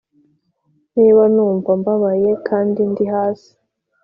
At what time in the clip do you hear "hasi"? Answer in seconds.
3.13-3.51